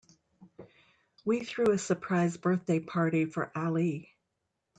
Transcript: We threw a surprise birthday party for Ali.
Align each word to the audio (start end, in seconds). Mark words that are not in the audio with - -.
We 1.25 1.41
threw 1.41 1.69
a 1.69 1.77
surprise 1.77 2.35
birthday 2.35 2.79
party 2.79 3.25
for 3.25 3.51
Ali. 3.55 4.09